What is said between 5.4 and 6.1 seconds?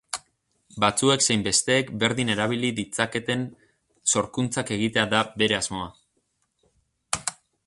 bere asmoa.